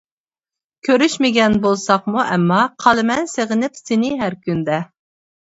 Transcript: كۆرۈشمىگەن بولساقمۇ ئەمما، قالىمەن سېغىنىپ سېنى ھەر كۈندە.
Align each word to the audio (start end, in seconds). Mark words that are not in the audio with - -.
كۆرۈشمىگەن 0.87 1.57
بولساقمۇ 1.65 2.23
ئەمما، 2.23 2.63
قالىمەن 2.85 3.31
سېغىنىپ 3.35 3.81
سېنى 3.83 4.11
ھەر 4.23 4.39
كۈندە. 4.49 4.85